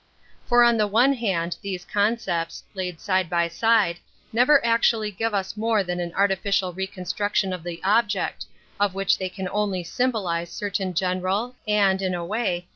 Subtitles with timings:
[0.47, 3.99] For on the one hand these concepts, laid side by side,
[4.33, 8.47] never actually give us more than an artificial reconstruc tion of the object,
[8.79, 12.67] of which they can only' symbolize certain general, and, in a way